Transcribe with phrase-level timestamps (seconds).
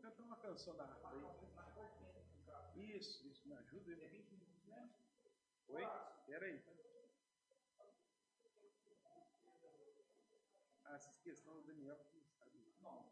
[0.00, 2.96] cantar uma canção da aí.
[2.96, 4.26] Isso, isso, me ajuda aí.
[5.68, 5.82] Oi?
[6.26, 6.62] Peraí.
[10.84, 12.58] Ah, essas questões do Daniel que não sabe.
[12.80, 13.04] Não.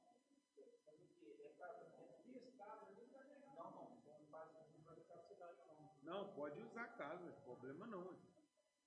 [6.02, 8.18] Não, pode usar a casa, problema não.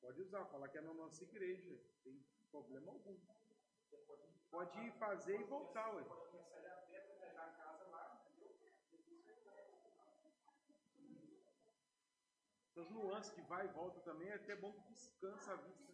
[0.01, 3.15] Pode usar, falar que é na nossa igreja, tem problema algum.
[4.49, 6.03] Pode ir fazer e voltar, ué.
[12.71, 15.91] Essas nuances que vai e volta também é até bom que descansa a vista.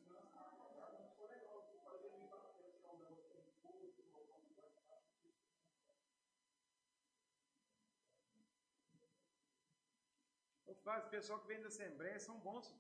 [10.67, 12.71] Eu faço, o pessoal que vem da Assembleia são bons.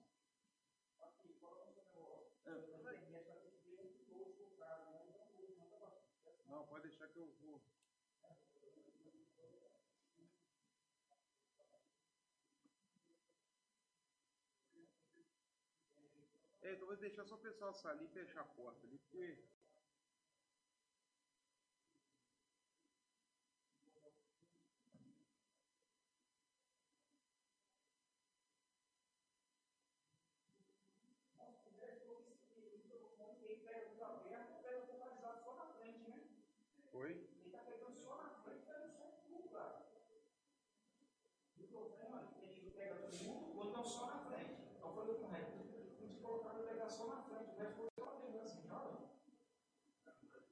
[6.47, 7.59] Não, pode deixar que eu vou.
[16.67, 19.37] É, então vou deixar só o pessoal sair e fechar a porta ali, porque
[36.91, 37.11] Foi?
[37.11, 39.85] Ele está pegando só na frente, pegando só tudo lá.
[41.59, 44.61] O problema é que ele pega tudo, ou então só na frente.
[44.75, 45.51] Então foi o correto.
[45.99, 49.07] Tem que colocar para pegar só na frente, o resto foi só pegando assim, olha.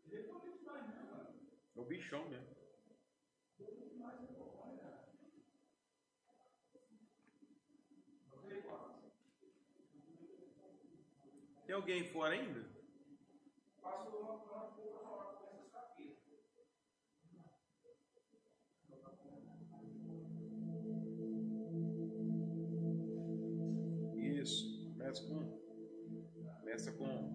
[0.05, 1.35] Ele é muito demais, né, mano?
[2.15, 2.55] O bichão mesmo.
[11.65, 12.63] Tem alguém fora ainda?
[13.81, 13.91] Uma
[24.93, 25.61] começa com
[26.59, 27.34] começa com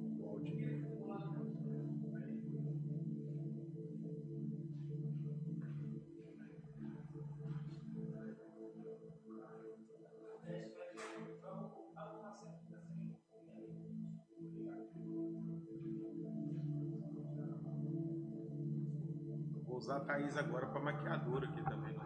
[19.81, 21.97] usar a Thaís agora para maquiadora aqui também.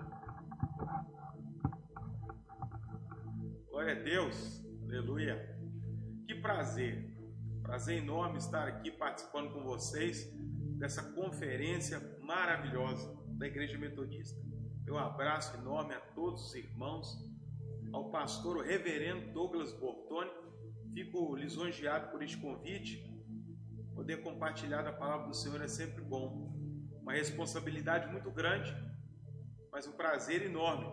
[3.69, 5.59] Glória a Deus, aleluia.
[6.25, 7.13] Que prazer,
[7.63, 10.33] prazer enorme estar aqui participando com vocês
[10.79, 14.41] dessa conferência maravilhosa da Igreja Metodista.
[14.85, 17.09] Meu abraço enorme a todos os irmãos,
[17.93, 20.31] ao pastor o reverendo Douglas Bortoni.
[20.93, 23.13] Fico lisonjeado por este convite.
[23.97, 26.54] Poder compartilhar da palavra do Senhor é sempre bom.
[27.05, 28.75] Uma responsabilidade muito grande,
[29.71, 30.87] mas um prazer enorme.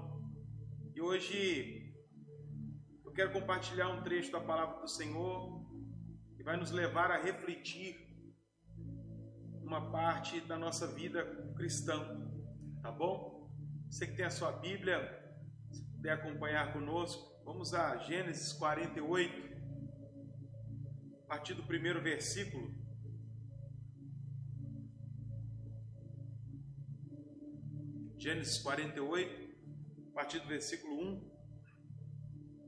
[0.94, 1.96] E hoje
[3.06, 5.66] eu quero compartilhar um trecho da palavra do Senhor
[6.36, 7.96] que vai nos levar a refletir
[9.64, 11.24] uma parte da nossa vida
[11.56, 11.98] cristã,
[12.82, 13.50] tá bom?
[13.90, 15.00] Você que tem a sua Bíblia,
[15.72, 19.50] se puder acompanhar conosco, vamos a Gênesis 48,
[21.24, 22.81] a partir do primeiro versículo.
[28.22, 29.50] Gênesis 48,
[30.12, 31.32] a partir do versículo 1.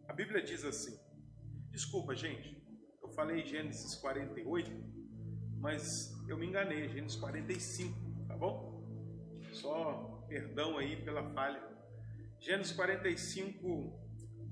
[0.08, 0.98] A Bíblia diz assim:
[1.70, 2.60] Desculpa, gente,
[3.04, 4.72] eu falei Gênesis 48,
[5.60, 8.84] mas eu me enganei, Gênesis 45, tá bom?
[9.52, 11.62] Só perdão aí pela falha.
[12.40, 13.94] Gênesis 45,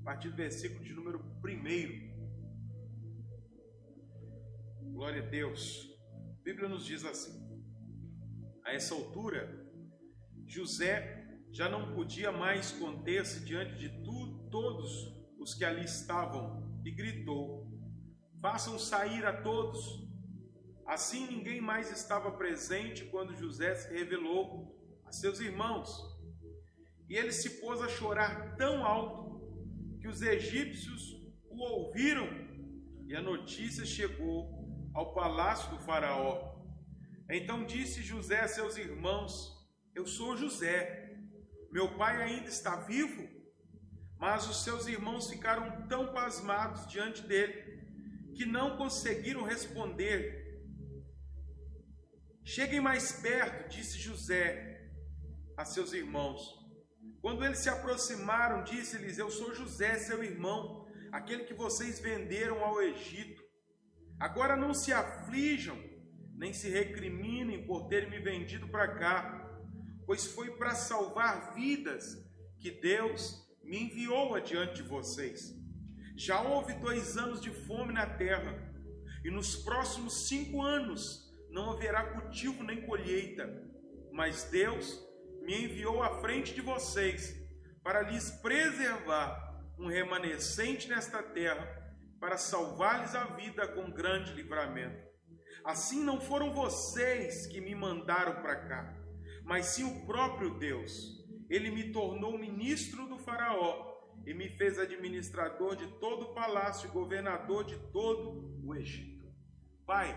[0.02, 2.12] a partir do versículo de número 1.
[4.92, 5.98] Glória a Deus.
[6.38, 7.60] A Bíblia nos diz assim:
[8.64, 9.61] A essa altura,
[10.52, 16.90] José já não podia mais conter-se diante de tudo, todos os que ali estavam e
[16.90, 17.72] gritou:
[18.38, 20.06] Façam sair a todos.
[20.86, 25.88] Assim ninguém mais estava presente quando José se revelou a seus irmãos.
[27.08, 29.22] E ele se pôs a chorar tão alto
[30.02, 31.14] que os egípcios
[31.48, 32.28] o ouviram,
[33.06, 36.60] e a notícia chegou ao palácio do Faraó.
[37.30, 39.51] Então disse José a seus irmãos:
[39.94, 41.18] Eu sou José,
[41.70, 43.28] meu pai ainda está vivo?
[44.18, 47.54] Mas os seus irmãos ficaram tão pasmados diante dele
[48.34, 50.62] que não conseguiram responder.
[52.42, 54.90] Cheguem mais perto, disse José
[55.56, 56.40] a seus irmãos.
[57.20, 62.80] Quando eles se aproximaram, disse-lhes: Eu sou José, seu irmão, aquele que vocês venderam ao
[62.80, 63.42] Egito.
[64.18, 65.78] Agora não se aflijam,
[66.34, 69.41] nem se recriminem por terem me vendido para cá
[70.06, 72.18] pois foi para salvar vidas
[72.58, 75.54] que Deus me enviou adiante de vocês.
[76.16, 78.70] Já houve dois anos de fome na terra,
[79.24, 83.48] e nos próximos cinco anos não haverá cultivo nem colheita,
[84.10, 85.00] mas Deus
[85.42, 87.36] me enviou à frente de vocês
[87.82, 91.66] para lhes preservar um remanescente nesta terra,
[92.20, 95.02] para salvar-lhes a vida com grande livramento.
[95.64, 99.01] Assim não foram vocês que me mandaram para cá,
[99.44, 101.22] mas sim o próprio Deus.
[101.48, 103.92] Ele me tornou ministro do Faraó
[104.24, 109.26] e me fez administrador de todo o palácio e governador de todo o Egito.
[109.84, 110.16] Pai,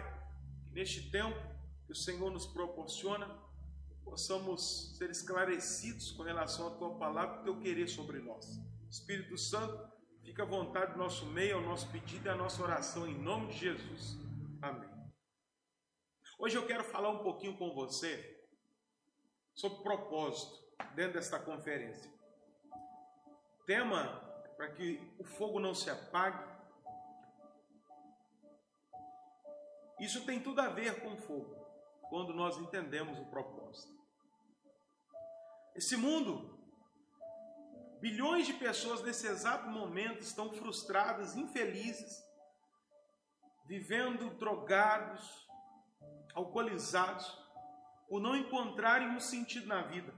[0.71, 1.37] neste tempo
[1.85, 3.27] que o Senhor nos proporciona,
[4.03, 8.45] possamos ser esclarecidos com relação à tua palavra e teu querer sobre nós.
[8.89, 9.91] Espírito Santo,
[10.23, 13.47] fica à vontade do nosso meio, ao nosso pedido e à nossa oração em nome
[13.47, 14.17] de Jesus.
[14.61, 14.89] Amém.
[16.37, 18.34] Hoje eu quero falar um pouquinho com você
[19.55, 20.63] sobre propósito
[20.93, 22.11] dentro desta conferência.
[23.65, 24.21] Tema
[24.57, 26.53] para que o fogo não se apague.
[29.99, 31.55] Isso tem tudo a ver com fogo,
[32.09, 33.95] quando nós entendemos o propósito.
[35.73, 36.59] Esse mundo,
[37.99, 42.23] bilhões de pessoas nesse exato momento estão frustradas, infelizes,
[43.65, 45.47] vivendo drogados,
[46.33, 47.44] alcoolizados,
[48.07, 50.13] por não encontrarem um sentido na vida.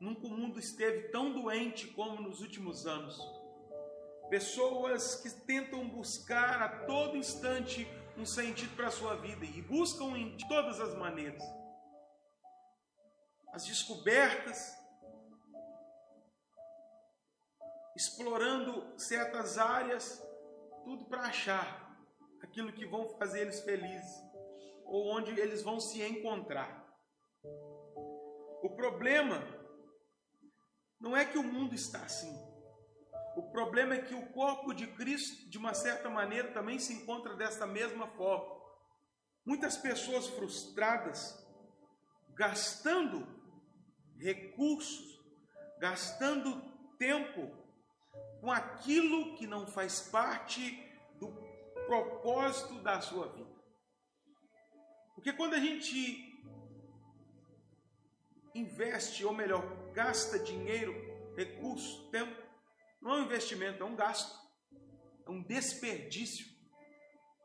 [0.00, 3.18] Nunca o mundo esteve tão doente como nos últimos anos.
[4.28, 7.86] Pessoas que tentam buscar a todo instante
[8.16, 11.42] um sentido para a sua vida e buscam em todas as maneiras.
[13.52, 14.76] As descobertas,
[17.96, 20.22] explorando certas áreas,
[20.84, 21.96] tudo para achar
[22.42, 24.23] aquilo que vão fazer eles felizes
[24.84, 26.84] ou onde eles vão se encontrar.
[28.62, 29.42] O problema
[31.00, 32.34] não é que o mundo está assim.
[33.36, 37.34] O problema é que o corpo de Cristo, de uma certa maneira, também se encontra
[37.34, 38.54] desta mesma forma.
[39.44, 41.36] Muitas pessoas frustradas,
[42.34, 43.26] gastando
[44.16, 45.20] recursos,
[45.78, 46.62] gastando
[46.96, 47.50] tempo
[48.40, 50.82] com aquilo que não faz parte
[51.18, 51.28] do
[51.86, 53.53] propósito da sua vida.
[55.14, 56.32] Porque quando a gente
[58.54, 60.94] investe, ou melhor, gasta dinheiro,
[61.36, 62.34] recurso, tempo,
[63.00, 64.38] não é um investimento, é um gasto,
[65.26, 66.46] é um desperdício.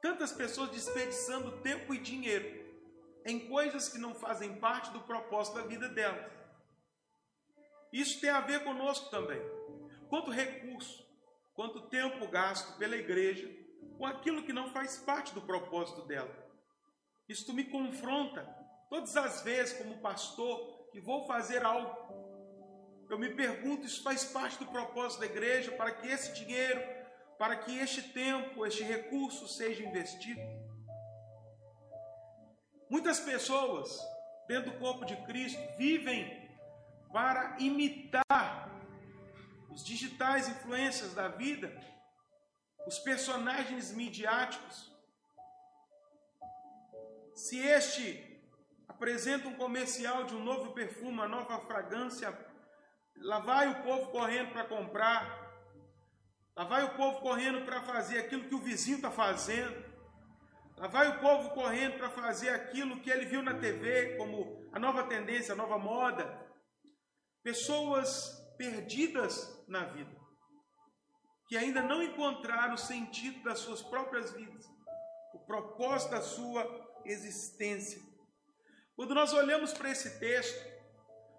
[0.01, 2.67] Tantas pessoas desperdiçando tempo e dinheiro
[3.25, 6.31] em coisas que não fazem parte do propósito da vida delas.
[7.91, 9.41] Isso tem a ver conosco também.
[10.07, 11.05] Quanto recurso,
[11.53, 13.49] quanto tempo gasto pela igreja
[13.97, 16.48] com aquilo que não faz parte do propósito dela.
[17.29, 18.43] Isto me confronta
[18.89, 21.95] todas as vezes, como pastor, que vou fazer algo.
[23.07, 26.81] Eu me pergunto: isso faz parte do propósito da igreja para que esse dinheiro,
[27.37, 30.41] para que este tempo, este recurso seja investido?
[32.89, 33.95] Muitas pessoas,
[34.47, 36.49] dentro do corpo de Cristo, vivem
[37.13, 38.69] para imitar
[39.69, 41.71] os digitais influências da vida,
[42.87, 44.91] os personagens midiáticos,
[47.39, 48.05] se este
[48.85, 52.37] apresenta um comercial de um novo perfume, uma nova fragrância,
[53.15, 55.23] lá vai o povo correndo para comprar,
[56.53, 59.73] lá vai o povo correndo para fazer aquilo que o vizinho está fazendo,
[60.75, 64.79] lá vai o povo correndo para fazer aquilo que ele viu na TV como a
[64.79, 66.45] nova tendência, a nova moda.
[67.41, 70.13] Pessoas perdidas na vida,
[71.47, 74.65] que ainda não encontraram o sentido das suas próprias vidas,
[75.33, 78.01] o propósito da sua existência.
[78.95, 80.63] Quando nós olhamos para esse texto,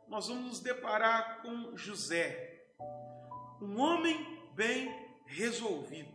[0.09, 2.65] nós vamos nos deparar com José,
[3.61, 4.17] um homem
[4.55, 4.93] bem
[5.27, 6.11] resolvido.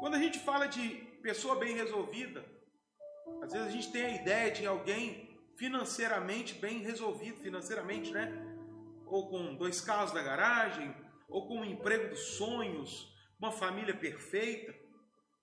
[0.00, 0.88] Quando a gente fala de
[1.22, 2.44] pessoa bem resolvida,
[3.42, 8.32] às vezes a gente tem a ideia de alguém financeiramente bem resolvido, financeiramente, né?
[9.06, 10.94] Ou com dois carros da garagem,
[11.28, 14.74] ou com um emprego dos sonhos, uma família perfeita.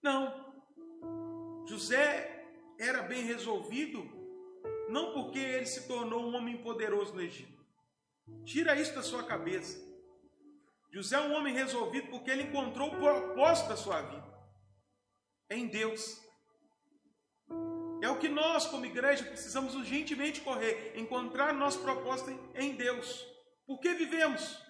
[0.01, 0.53] Não.
[1.65, 2.42] José
[2.79, 4.03] era bem resolvido,
[4.89, 7.63] não porque ele se tornou um homem poderoso no Egito.
[8.45, 9.81] Tira isso da sua cabeça.
[10.91, 14.33] José é um homem resolvido porque ele encontrou o propósito da sua vida
[15.49, 16.21] em Deus.
[18.01, 23.25] É o que nós, como igreja, precisamos urgentemente correr, encontrar nosso propósito em Deus.
[23.65, 24.61] Por que vivemos?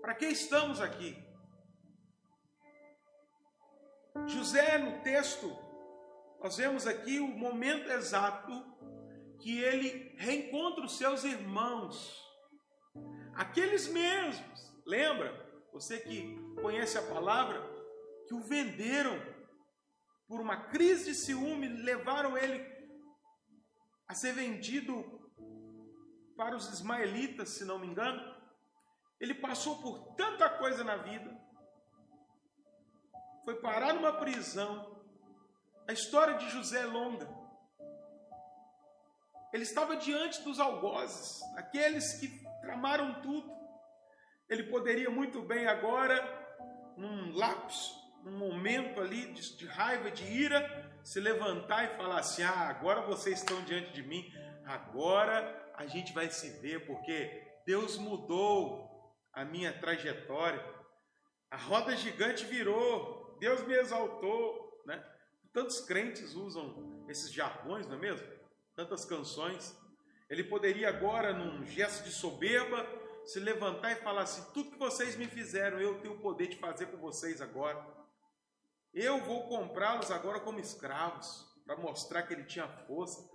[0.00, 1.16] Para que estamos aqui?
[4.26, 5.56] José, no texto,
[6.40, 8.64] nós vemos aqui o momento exato
[9.40, 12.24] que ele reencontra os seus irmãos,
[13.34, 15.46] aqueles mesmos, lembra?
[15.72, 17.60] Você que conhece a palavra,
[18.26, 19.20] que o venderam
[20.26, 22.64] por uma crise de ciúme, levaram ele
[24.06, 25.18] a ser vendido
[26.36, 28.22] para os ismaelitas, se não me engano.
[29.20, 31.36] Ele passou por tanta coisa na vida,
[33.44, 34.97] foi parar numa prisão.
[35.88, 37.26] A história de José é longa.
[39.54, 42.28] Ele estava diante dos algozes, aqueles que
[42.60, 43.50] tramaram tudo.
[44.50, 46.14] Ele poderia muito bem agora,
[46.94, 52.42] num lapso, num momento ali de, de raiva, de ira, se levantar e falar assim:
[52.42, 54.30] Ah, agora vocês estão diante de mim,
[54.66, 60.62] agora a gente vai se ver, porque Deus mudou a minha trajetória.
[61.50, 65.02] A roda gigante virou, Deus me exaltou, né?
[65.52, 68.26] Tantos crentes usam esses jargões, não é mesmo?
[68.74, 69.76] Tantas canções.
[70.28, 72.86] Ele poderia agora, num gesto de soberba,
[73.24, 76.56] se levantar e falar assim: tudo que vocês me fizeram, eu tenho o poder de
[76.56, 77.84] fazer com vocês agora.
[78.92, 83.28] Eu vou comprá-los agora como escravos, para mostrar que ele tinha força.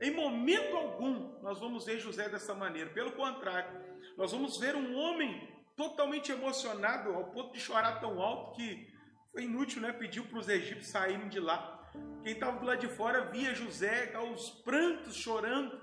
[0.00, 2.90] Em momento algum nós vamos ver José dessa maneira.
[2.90, 3.80] Pelo contrário,
[4.16, 8.92] nós vamos ver um homem totalmente emocionado ao ponto de chorar tão alto que
[9.38, 9.92] foi inútil, né?
[9.92, 11.88] Pediu para os egípcios saírem de lá.
[12.24, 15.80] Quem estava do lado de fora via José aos prantos, chorando,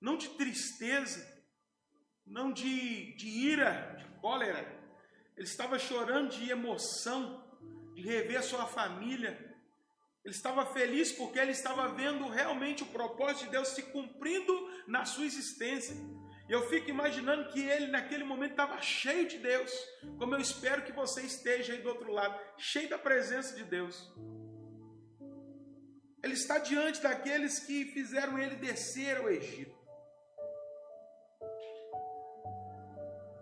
[0.00, 1.20] não de tristeza,
[2.24, 4.60] não de, de ira, de cólera.
[5.36, 7.44] Ele estava chorando de emoção,
[7.96, 9.32] de rever sua família,
[10.24, 14.54] ele estava feliz porque ele estava vendo realmente o propósito de Deus se cumprindo
[14.86, 15.96] na sua existência.
[16.54, 19.72] Eu fico imaginando que ele naquele momento estava cheio de Deus,
[20.18, 23.96] como eu espero que você esteja aí do outro lado, cheio da presença de Deus.
[26.22, 29.74] Ele está diante daqueles que fizeram ele descer ao Egito.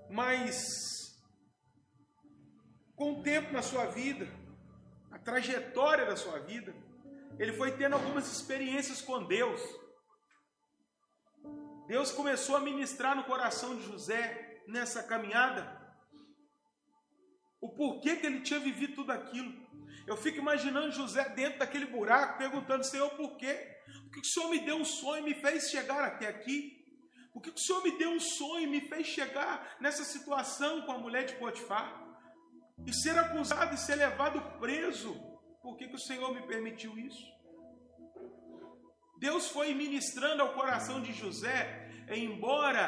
[0.09, 0.57] Mas,
[2.95, 4.29] com o tempo na sua vida,
[5.11, 6.73] a trajetória da sua vida,
[7.41, 9.61] ele foi tendo algumas experiências com Deus.
[11.91, 15.63] Deus começou a ministrar no coração de José nessa caminhada
[17.61, 19.53] o porquê que ele tinha vivido tudo aquilo.
[20.07, 23.55] Eu fico imaginando José dentro daquele buraco, perguntando: Senhor, por quê?
[24.05, 26.59] Por que o Senhor me deu um sonho e me fez chegar até aqui?
[27.33, 30.93] Por que o Senhor me deu um sonho e me fez chegar nessa situação com
[30.93, 31.89] a mulher de Potifar?
[32.87, 35.13] e ser acusado e ser levado preso.
[35.63, 37.25] Por que, que o Senhor me permitiu isso?
[39.21, 42.85] Deus foi ministrando ao coração de José, embora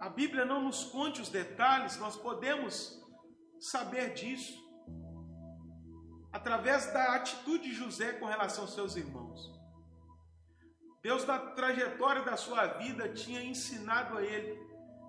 [0.00, 2.74] a Bíblia não nos conte os detalhes, nós podemos
[3.60, 4.64] saber disso
[6.32, 9.38] através da atitude de José com relação aos seus irmãos.
[11.02, 14.58] Deus, na trajetória da sua vida, tinha ensinado a ele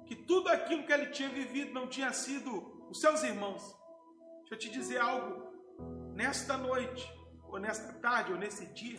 [0.06, 2.52] que tudo aquilo que ele tinha vivido não tinha sido
[2.90, 3.78] os seus irmãos,
[4.50, 5.46] Deixa eu te dizer algo.
[6.16, 7.06] Nesta noite,
[7.50, 8.98] ou nesta tarde, ou nesse dia,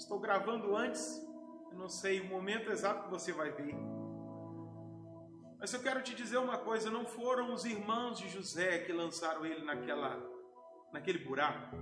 [0.00, 1.22] estou gravando antes,
[1.70, 3.76] eu não sei o momento exato que você vai ver.
[5.58, 9.44] Mas eu quero te dizer uma coisa: não foram os irmãos de José que lançaram
[9.44, 10.18] ele naquela,
[10.92, 11.76] naquele buraco.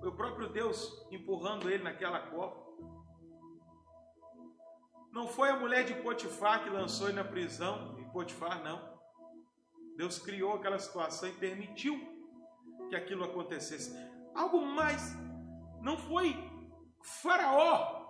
[0.00, 2.66] Foi o próprio Deus empurrando ele naquela copa.
[5.12, 8.96] Não foi a mulher de Potifar que lançou ele na prisão, em Potifar, não.
[9.96, 11.98] Deus criou aquela situação e permitiu
[12.90, 13.96] que aquilo acontecesse.
[14.34, 15.16] Algo mais,
[15.80, 16.55] não foi
[17.06, 18.04] Faraó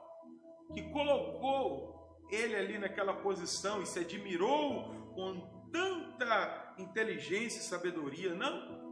[0.73, 8.87] que colocou ele ali naquela posição e se admirou com tanta inteligência e sabedoria, não.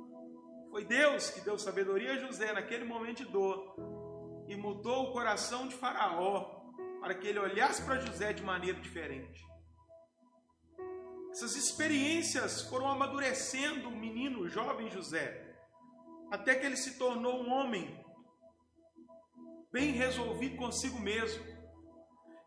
[0.71, 3.75] Foi Deus que deu sabedoria a José naquele momento de dor
[4.47, 6.63] e mudou o coração de Faraó
[7.01, 9.43] para que ele olhasse para José de maneira diferente.
[11.31, 15.57] Essas experiências foram amadurecendo o menino, o jovem José,
[16.31, 18.05] até que ele se tornou um homem
[19.75, 21.45] bem resolvido consigo mesmo,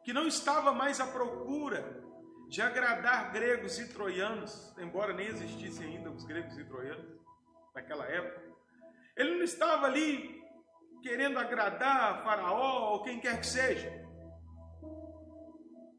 [0.02, 2.02] que não estava mais à procura
[2.48, 7.20] de agradar gregos e troianos, embora nem existissem ainda os gregos e troianos
[7.76, 8.56] naquela época.
[9.18, 10.42] Ele não estava ali
[11.04, 13.92] querendo agradar Faraó ou quem quer que seja.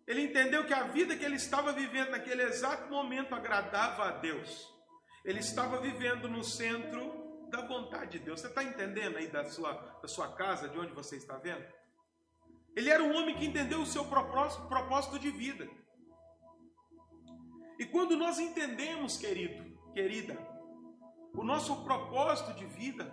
[0.06, 4.66] Ele entendeu que a vida que ele estava vivendo naquele exato momento agradava a Deus.
[5.26, 8.40] Ele estava vivendo no centro da vontade de Deus.
[8.40, 11.64] Você está entendendo aí da sua, da sua casa, de onde você está vendo?
[12.76, 15.68] Ele era um homem que entendeu o seu propósito, propósito de vida.
[17.78, 20.36] E quando nós entendemos, querido, querida,
[21.34, 23.12] o nosso propósito de vida,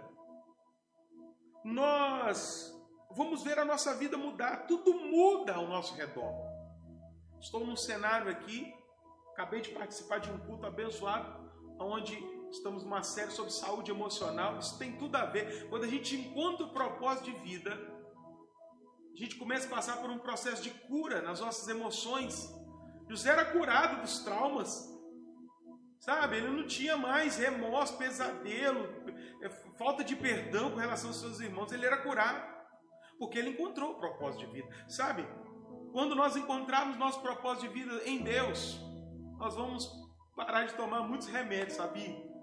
[1.63, 2.73] nós
[3.11, 4.67] vamos ver a nossa vida mudar.
[4.67, 6.33] Tudo muda ao nosso redor.
[7.39, 8.73] Estou num cenário aqui,
[9.33, 12.15] acabei de participar de um culto abençoado, onde
[12.55, 14.57] estamos numa série sobre saúde emocional.
[14.57, 15.69] Isso tem tudo a ver.
[15.69, 17.71] Quando a gente encontra o propósito de vida,
[19.13, 22.53] a gente começa a passar por um processo de cura nas nossas emoções.
[23.09, 24.89] José era curado dos traumas,
[25.99, 26.37] sabe?
[26.37, 28.87] Ele não tinha mais remorso, pesadelo,
[29.41, 31.71] é, falta de perdão com relação aos seus irmãos.
[31.71, 32.41] Ele era curado,
[33.19, 35.25] porque ele encontrou o propósito de vida, sabe?
[35.91, 38.81] Quando nós encontrarmos nosso propósito de vida em Deus,
[39.37, 39.89] nós vamos
[40.35, 42.34] parar de tomar muitos remédios, sabia?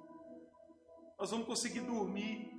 [1.23, 2.53] Nós vamos conseguir dormir,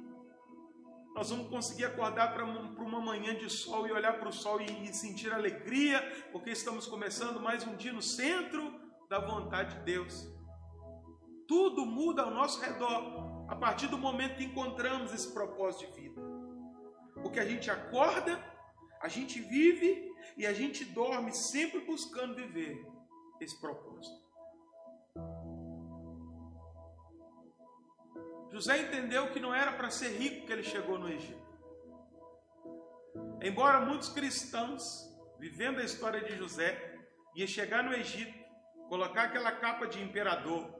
[1.14, 4.86] nós vamos conseguir acordar para uma manhã de sol e olhar para o sol e,
[4.86, 6.00] e sentir alegria,
[6.32, 8.74] porque estamos começando mais um dia no centro
[9.10, 10.34] da vontade de Deus.
[11.46, 16.22] Tudo muda ao nosso redor a partir do momento que encontramos esse propósito de vida.
[17.16, 18.42] Porque a gente acorda,
[19.02, 22.82] a gente vive e a gente dorme sempre buscando viver
[23.42, 24.23] esse propósito.
[28.54, 31.42] José entendeu que não era para ser rico que ele chegou no Egito.
[33.42, 34.84] Embora muitos cristãos,
[35.40, 36.72] vivendo a história de José,
[37.36, 38.38] ia chegar no Egito,
[38.88, 40.72] colocar aquela capa de imperador,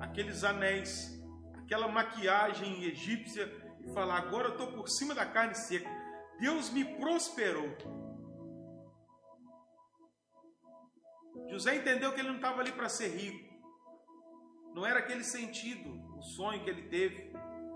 [0.00, 1.18] aqueles anéis,
[1.54, 3.50] aquela maquiagem egípcia
[3.80, 5.88] e falar: agora eu estou por cima da carne seca.
[6.38, 7.74] Deus me prosperou.
[11.48, 13.54] José entendeu que ele não estava ali para ser rico.
[14.74, 17.32] Não era aquele sentido sonho que ele teve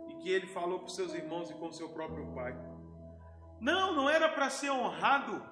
[0.09, 2.57] e que ele falou para seus irmãos e com seu próprio pai.
[3.61, 5.43] Não, não era para ser honrado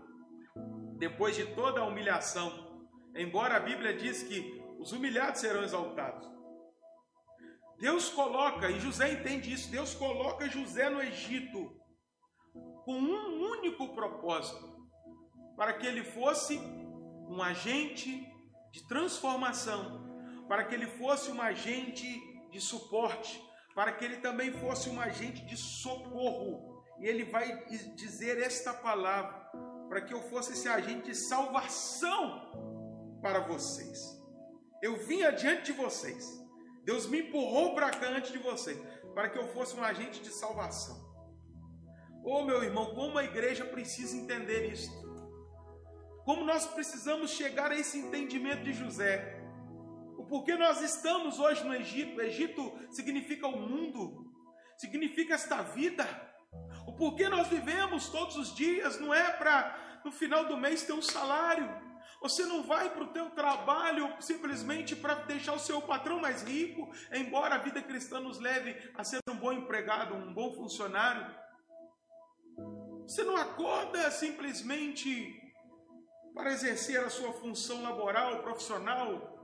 [0.99, 2.51] depois de toda a humilhação.
[3.15, 6.27] Embora a Bíblia diz que os humilhados serão exaltados.
[7.79, 11.77] Deus coloca, e José entende isso, Deus coloca José no Egito
[12.85, 14.65] com um único propósito,
[15.57, 16.59] para que ele fosse
[17.29, 18.25] um agente
[18.73, 20.07] de transformação,
[20.49, 22.07] para que ele fosse um agente
[22.51, 23.43] de suporte,
[23.75, 26.83] para que ele também fosse um agente de socorro.
[26.99, 29.51] E ele vai dizer esta palavra,
[29.89, 34.17] para que eu fosse esse agente de salvação para vocês.
[34.83, 36.43] Eu vim adiante de vocês.
[36.85, 38.79] Deus me empurrou para cá antes de vocês,
[39.15, 41.05] para que eu fosse um agente de salvação.
[42.25, 44.91] Oh, meu irmão, como a igreja precisa entender isso?
[46.25, 49.46] Como nós precisamos chegar a esse entendimento de José
[50.27, 52.17] porquê nós estamos hoje no Egito.
[52.17, 54.33] O Egito significa o mundo,
[54.77, 56.07] significa esta vida.
[56.87, 60.93] O porquê nós vivemos todos os dias não é para no final do mês ter
[60.93, 61.69] um salário.
[62.23, 66.91] Você não vai para o teu trabalho simplesmente para deixar o seu patrão mais rico,
[67.13, 71.27] embora a vida cristã nos leve a ser um bom empregado, um bom funcionário.
[73.03, 75.41] Você não acorda simplesmente
[76.35, 79.36] para exercer a sua função laboral, profissional,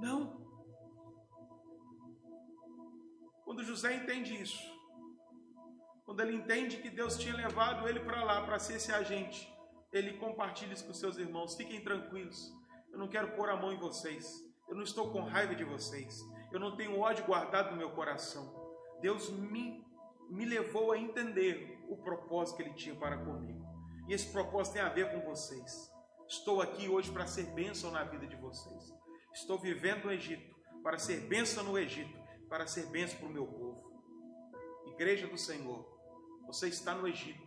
[0.00, 0.42] não.
[3.44, 4.62] Quando José entende isso,
[6.04, 9.52] quando ele entende que Deus tinha levado ele para lá para ser esse agente,
[9.92, 11.54] ele compartilha isso com seus irmãos.
[11.54, 12.52] Fiquem tranquilos.
[12.92, 14.42] Eu não quero pôr a mão em vocês.
[14.68, 16.20] Eu não estou com raiva de vocês.
[16.52, 18.52] Eu não tenho ódio guardado no meu coração.
[19.00, 19.84] Deus me,
[20.30, 23.64] me levou a entender o propósito que Ele tinha para comigo.
[24.08, 25.90] E esse propósito tem a ver com vocês.
[26.28, 28.92] Estou aqui hoje para ser bênção na vida de vocês.
[29.34, 32.16] Estou vivendo no Egito para ser bênção no Egito,
[32.48, 33.82] para ser bênção para o meu povo.
[34.86, 35.84] Igreja do Senhor,
[36.46, 37.42] você está no Egito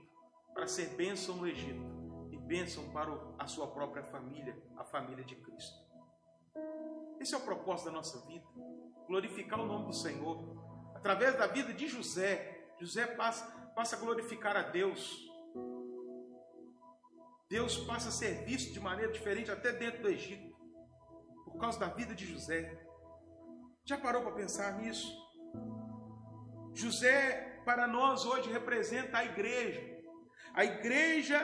[0.54, 1.82] para ser bênção no Egito
[2.30, 5.78] e bênção para a sua própria família, a família de Cristo.
[7.22, 8.46] Esse é o propósito da nossa vida,
[9.08, 10.92] glorificar o nome do Senhor.
[10.94, 15.26] Através da vida de José, José passa, passa a glorificar a Deus.
[17.48, 20.57] Deus passa a ser visto de maneira diferente até dentro do Egito
[21.58, 22.80] por causa da vida de José.
[23.84, 25.12] Já parou para pensar nisso?
[26.72, 29.82] José, para nós hoje, representa a igreja.
[30.54, 31.40] A igreja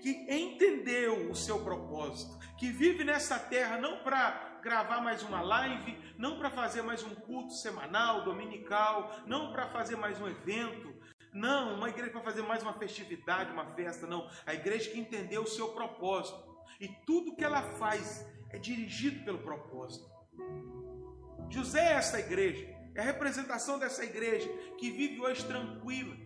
[0.00, 5.98] que entendeu o seu propósito, que vive nessa terra não para gravar mais uma live,
[6.16, 10.94] não para fazer mais um culto semanal, dominical, não para fazer mais um evento,
[11.32, 14.30] não, uma igreja para fazer mais uma festividade, uma festa, não.
[14.46, 16.40] A igreja que entendeu o seu propósito
[16.80, 20.08] e tudo que ela faz é dirigido pelo propósito.
[21.50, 22.64] José é essa igreja,
[22.94, 26.16] é a representação dessa igreja que vive hoje tranquila,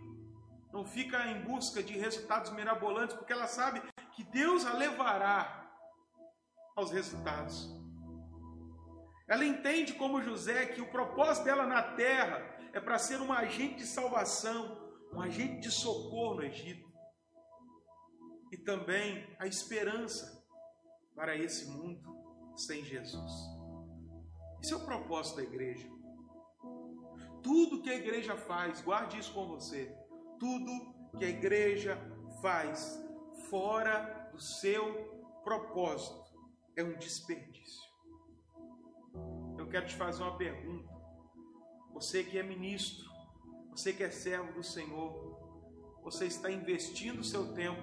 [0.70, 5.72] não fica em busca de resultados mirabolantes, porque ela sabe que Deus a levará
[6.76, 7.74] aos resultados.
[9.26, 12.38] Ela entende como José que o propósito dela na terra
[12.74, 14.78] é para ser um agente de salvação,
[15.14, 16.86] um agente de socorro no Egito
[18.52, 20.46] e também a esperança
[21.14, 22.17] para esse mundo
[22.60, 23.32] sem Jesus.
[24.62, 25.88] Esse é o propósito da igreja.
[27.42, 29.94] Tudo que a igreja faz, guarde isso com você.
[30.38, 31.96] Tudo que a igreja
[32.42, 32.98] faz
[33.48, 36.28] fora do seu propósito
[36.76, 37.88] é um desperdício.
[39.56, 40.92] Eu quero te fazer uma pergunta.
[41.92, 43.08] Você que é ministro,
[43.70, 45.38] você que é servo do Senhor,
[46.02, 47.82] você está investindo seu tempo,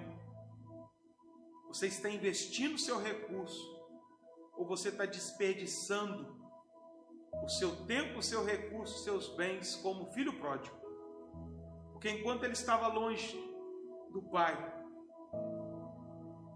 [1.68, 3.75] você está investindo seu recurso,
[4.56, 6.36] ou você está desperdiçando
[7.44, 10.76] o seu tempo, o seu recurso, os seus bens como filho pródigo.
[11.92, 13.36] Porque enquanto ele estava longe
[14.10, 14.54] do Pai,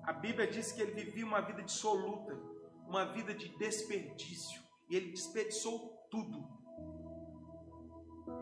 [0.05, 2.35] a Bíblia diz que ele vivia uma vida dissoluta,
[2.87, 6.49] uma vida de desperdício, e ele desperdiçou tudo.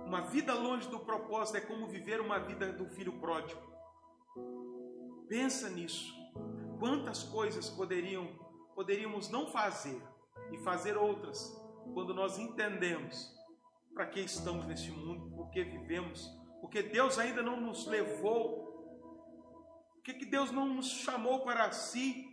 [0.07, 3.61] Uma vida longe do propósito é como viver uma vida do filho pródigo.
[5.29, 6.15] Pensa nisso.
[6.79, 8.27] Quantas coisas poderiam
[8.79, 10.01] poderíamos não fazer
[10.53, 11.53] e fazer outras
[11.93, 13.37] quando nós entendemos
[13.93, 19.11] para que estamos neste mundo, por que vivemos, porque Deus ainda não nos levou,
[19.95, 22.33] por que Deus não nos chamou para si.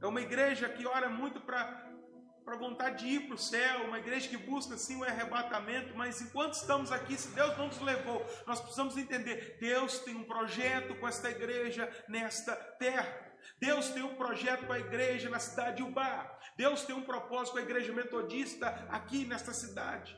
[0.00, 1.90] É uma igreja que ora muito para
[2.46, 6.20] para vontade de ir para o céu, uma igreja que busca sim o arrebatamento, mas
[6.20, 10.98] enquanto estamos aqui, se Deus não nos levou, nós precisamos entender: Deus tem um projeto
[10.98, 13.31] com esta igreja nesta terra.
[13.58, 16.38] Deus tem um projeto com a igreja na cidade de Ubá.
[16.56, 20.16] Deus tem um propósito com a igreja metodista aqui nesta cidade.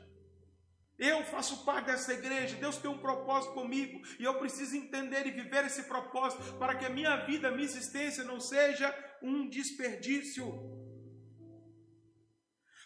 [0.97, 5.31] Eu faço parte dessa igreja, Deus tem um propósito comigo e eu preciso entender e
[5.31, 10.84] viver esse propósito para que a minha vida, a minha existência não seja um desperdício.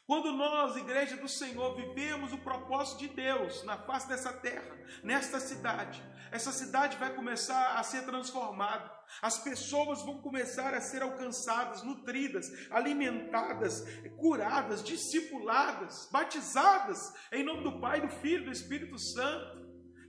[0.10, 5.40] Quando nós, igreja do Senhor, vivemos o propósito de Deus na face dessa terra, nesta
[5.40, 8.92] cidade, essa cidade vai começar a ser transformada.
[9.22, 13.86] As pessoas vão começar a ser alcançadas, nutridas, alimentadas,
[14.18, 19.60] curadas, discipuladas, batizadas em nome do Pai, do Filho e do Espírito Santo.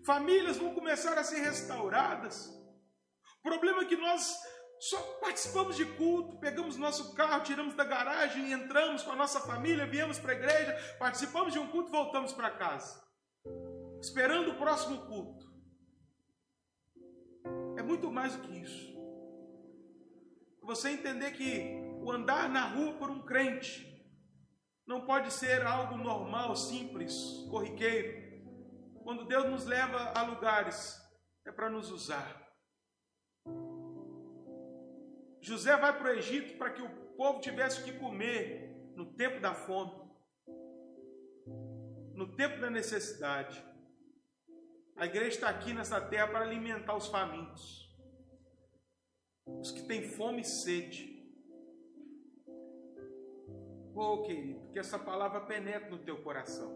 [0.07, 2.49] Famílias vão começar a ser restauradas.
[3.41, 4.35] O problema é que nós
[4.81, 9.87] só participamos de culto, pegamos nosso carro, tiramos da garagem, entramos com a nossa família,
[9.87, 12.99] viemos para a igreja, participamos de um culto e voltamos para casa,
[14.01, 15.51] esperando o próximo culto.
[17.77, 18.91] É muito mais do que isso.
[20.63, 23.87] Você entender que o andar na rua por um crente
[24.87, 27.15] não pode ser algo normal, simples,
[27.51, 28.31] corriqueiro.
[29.05, 30.99] Quando Deus nos leva a lugares,
[31.47, 32.50] é para nos usar.
[35.41, 39.41] José vai para o Egito para que o povo tivesse o que comer no tempo
[39.41, 39.93] da fome,
[42.15, 43.65] no tempo da necessidade.
[44.97, 47.91] A igreja está aqui nessa terra para alimentar os famintos,
[49.47, 51.09] os que têm fome e sede.
[53.95, 56.71] Oh, querido, que essa palavra penetre no teu coração.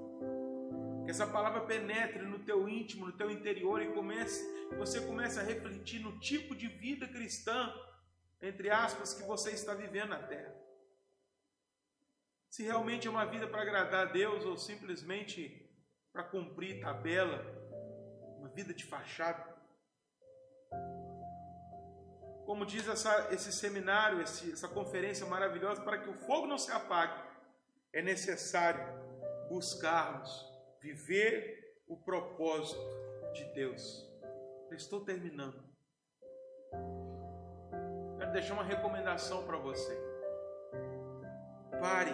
[1.05, 4.43] Que essa palavra penetre no teu íntimo, no teu interior e comece,
[4.79, 7.71] você comece a refletir no tipo de vida cristã
[8.45, 10.55] entre aspas, que você está vivendo na terra.
[12.51, 15.61] Se realmente é uma vida para agradar a Deus ou simplesmente
[16.13, 17.45] para cumprir tabela,
[18.39, 19.53] uma vida de fachada.
[22.47, 26.71] Como diz essa, esse seminário, esse, essa conferência maravilhosa, para que o fogo não se
[26.71, 27.21] apague,
[27.93, 28.85] é necessário
[29.49, 30.31] buscarmos
[30.81, 32.81] viver o propósito
[33.33, 34.07] de Deus.
[34.71, 35.64] Eu estou terminando
[38.35, 39.97] deixar uma recomendação para você.
[41.81, 42.11] Pare,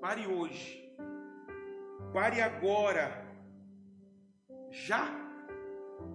[0.00, 0.96] pare hoje.
[2.14, 3.06] Pare agora.
[4.70, 5.06] Já.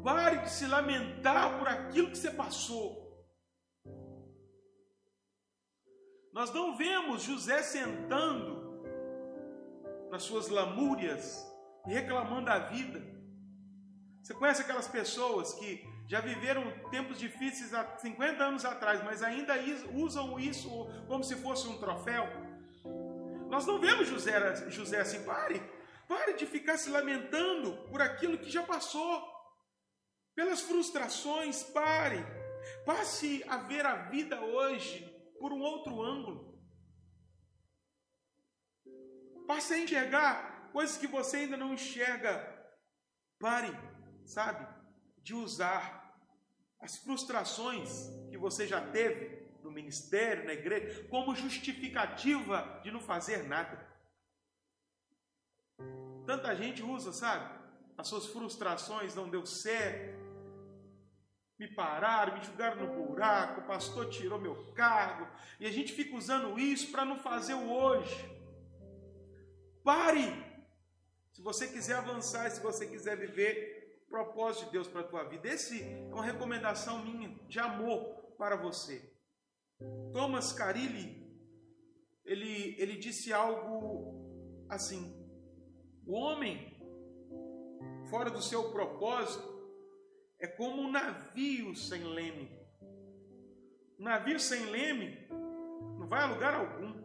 [0.04, 3.06] Pare de se lamentar por aquilo que você passou.
[6.34, 8.84] Nós não vemos José sentando
[10.10, 11.46] nas suas lamúrias
[11.88, 13.00] e reclamando da vida.
[14.24, 19.54] Você conhece aquelas pessoas que já viveram tempos difíceis há 50 anos atrás, mas ainda
[19.94, 20.70] usam isso
[21.08, 22.26] como se fosse um troféu.
[23.50, 25.62] Nós não vemos José, José assim, pare,
[26.08, 29.24] pare de ficar se lamentando por aquilo que já passou,
[30.36, 32.24] pelas frustrações, pare,
[32.86, 35.04] passe a ver a vida hoje
[35.40, 36.56] por um outro ângulo.
[39.48, 42.54] Passe a enxergar coisas que você ainda não enxerga.
[43.40, 43.72] Pare,
[44.26, 44.75] sabe?
[45.26, 46.16] De usar
[46.80, 47.90] as frustrações
[48.30, 53.86] que você já teve no ministério, na igreja, como justificativa de não fazer nada.
[56.26, 57.66] Tanta gente usa, sabe?
[57.98, 60.24] as suas frustrações não deu certo,
[61.58, 65.28] me pararam, me jogaram no buraco, o pastor tirou meu cargo,
[65.60, 68.30] e a gente fica usando isso para não fazer o hoje.
[69.84, 70.44] Pare!
[71.32, 73.75] Se você quiser avançar, se você quiser viver
[74.10, 78.56] propósito de Deus para a tua vida, esse é uma recomendação minha de amor para
[78.56, 79.14] você.
[80.14, 81.26] Thomas Carilli,
[82.24, 85.14] ele, ele disse algo assim:
[86.06, 86.76] o homem
[88.10, 89.56] fora do seu propósito
[90.40, 92.50] é como um navio sem leme.
[94.00, 95.28] Um navio sem leme
[95.98, 97.04] não vai a lugar algum.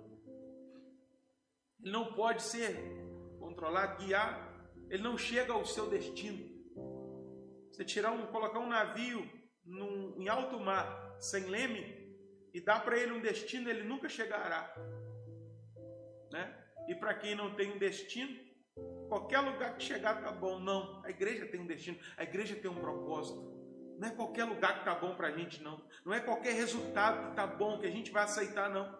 [1.82, 2.76] Ele não pode ser
[3.38, 4.50] controlado, guiado.
[4.90, 6.49] Ele não chega ao seu destino.
[7.70, 9.28] Você tirar um, colocar um navio
[9.64, 11.98] num, em alto mar sem leme
[12.52, 14.74] e dar para ele um destino, ele nunca chegará.
[16.30, 16.64] Né?
[16.88, 18.50] E para quem não tem um destino,
[19.08, 20.60] Qualquer lugar que chegar tá bom.
[20.60, 23.50] Não, a igreja tem um destino, a igreja tem um propósito.
[23.98, 25.84] Não é qualquer lugar que tá bom para a gente, não.
[26.04, 28.98] Não é qualquer resultado que tá bom que a gente vai aceitar, não.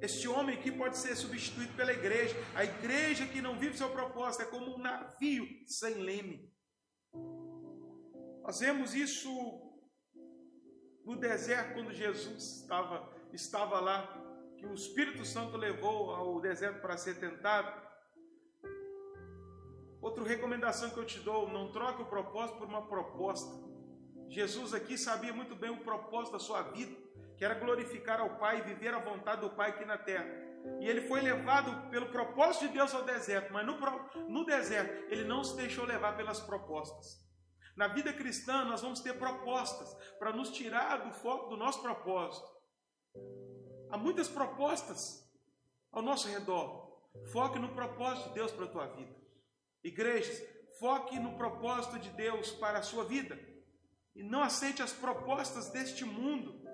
[0.00, 2.36] Este homem aqui pode ser substituído pela igreja.
[2.54, 6.52] A igreja que não vive seu propósito é como um navio sem leme.
[8.42, 9.30] Nós vemos isso
[11.04, 14.26] no deserto quando Jesus estava, estava lá
[14.58, 17.86] que o Espírito Santo levou ao deserto para ser tentado.
[20.00, 23.50] Outra recomendação que eu te dou: não troque o propósito por uma proposta.
[24.28, 26.96] Jesus aqui sabia muito bem o propósito da sua vida,
[27.36, 30.26] que era glorificar ao Pai e viver a vontade do Pai aqui na terra.
[30.80, 33.78] E ele foi levado pelo propósito de Deus ao deserto, mas no,
[34.28, 37.24] no deserto ele não se deixou levar pelas propostas.
[37.76, 42.48] Na vida cristã, nós vamos ter propostas para nos tirar do foco do nosso propósito.
[43.90, 45.30] Há muitas propostas
[45.92, 46.86] ao nosso redor.
[47.32, 49.14] Foque no propósito de Deus para a tua vida.
[49.84, 50.42] Igrejas,
[50.78, 53.38] foque no propósito de Deus para a sua vida.
[54.14, 56.65] E não aceite as propostas deste mundo.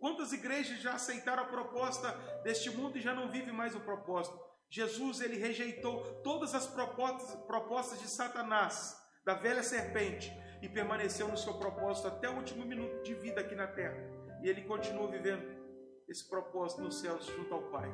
[0.00, 2.10] Quantas igrejas já aceitaram a proposta
[2.42, 4.38] deste mundo e já não vivem mais o propósito?
[4.70, 11.36] Jesus ele rejeitou todas as propostas, propostas de Satanás, da velha serpente, e permaneceu no
[11.36, 13.96] seu propósito até o último minuto de vida aqui na terra.
[14.42, 15.46] E ele continua vivendo
[16.08, 17.88] esse propósito nos céus junto ao Pai.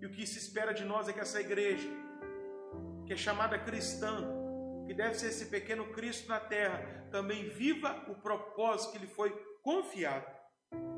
[0.00, 1.88] E o que se espera de nós é que essa igreja,
[3.06, 4.28] que é chamada cristã,
[4.86, 9.30] que deve ser esse pequeno Cristo na terra, também viva o propósito que lhe foi
[9.62, 10.26] confiado.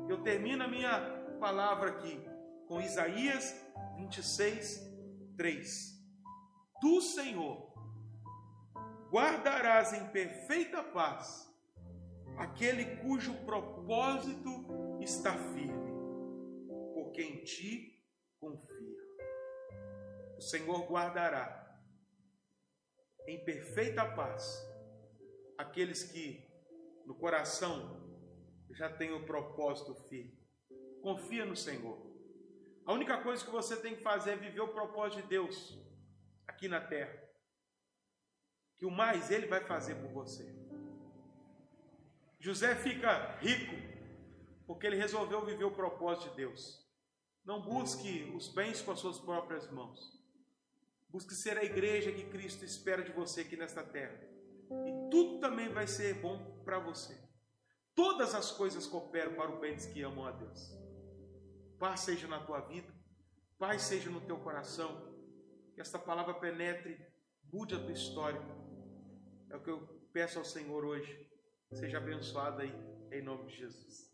[0.07, 0.99] Eu termino a minha
[1.39, 2.19] palavra aqui
[2.67, 3.55] com Isaías
[3.97, 4.81] 26,
[5.35, 5.95] 3.
[6.81, 7.73] Do Senhor
[9.11, 11.51] guardarás em perfeita paz
[12.37, 15.95] aquele cujo propósito está firme
[16.93, 18.03] porque em ti
[18.39, 19.05] confia.
[20.37, 21.81] O Senhor guardará
[23.25, 24.67] em perfeita paz
[25.57, 26.45] aqueles que
[27.05, 28.04] no coração
[28.75, 30.37] já têm o propósito firme.
[31.01, 31.97] Confia no Senhor.
[32.85, 35.79] A única coisa que você tem que fazer é viver o propósito de Deus
[36.47, 37.17] aqui na terra.
[38.77, 40.53] Que o mais Ele vai fazer por você.
[42.39, 43.75] José fica rico
[44.67, 46.85] porque ele resolveu viver o propósito de Deus.
[47.43, 49.99] Não busque os bens com as suas próprias mãos.
[51.09, 54.19] Busque ser a igreja que Cristo espera de você aqui nesta terra.
[54.69, 57.24] E tudo também vai ser bom para você.
[57.95, 60.77] Todas as coisas cooperam para o bem dos que amam a Deus.
[61.79, 62.93] Paz seja na tua vida,
[63.57, 65.15] paz seja no teu coração.
[65.73, 66.99] Que esta palavra penetre,
[67.51, 68.41] mude a tua história.
[69.49, 71.29] É o que eu peço ao Senhor hoje.
[71.71, 72.73] Seja abençoado aí,
[73.11, 74.13] em nome de Jesus.